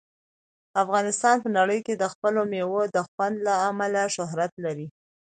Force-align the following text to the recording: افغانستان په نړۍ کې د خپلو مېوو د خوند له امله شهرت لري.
افغانستان 0.83 1.35
په 1.43 1.49
نړۍ 1.57 1.79
کې 1.85 1.93
د 1.97 2.03
خپلو 2.13 2.41
مېوو 2.51 2.81
د 2.95 2.97
خوند 3.09 3.35
له 3.47 3.53
امله 3.69 4.01
شهرت 4.15 4.53
لري. 4.65 4.87